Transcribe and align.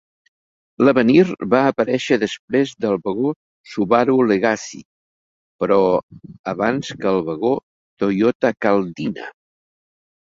L'Avenir 0.85 1.23
va 1.49 1.59
aparèixer 1.71 2.15
després 2.21 2.71
del 2.85 2.95
vagó 3.07 3.33
Subaru 3.73 4.15
Legacy, 4.31 4.79
però 5.65 5.77
abans 6.53 6.89
que 7.03 7.11
el 7.11 7.21
vagó 7.29 7.53
Toyota 8.05 8.51
Caldina. 8.67 9.29